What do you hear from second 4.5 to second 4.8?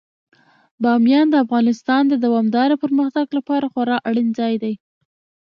دی.